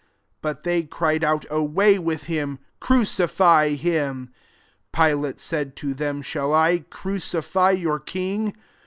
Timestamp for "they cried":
0.63-1.23